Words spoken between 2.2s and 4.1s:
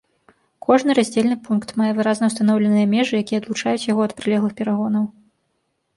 устаноўленыя межы, якія адлучаюць яго